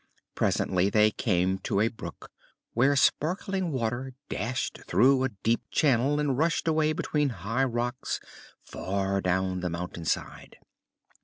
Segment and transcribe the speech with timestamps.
[0.33, 2.31] Presently they came to a brook
[2.73, 8.19] where sparkling water dashed through a deep channel and rushed away between high rocks
[8.63, 10.57] far down the mountain side.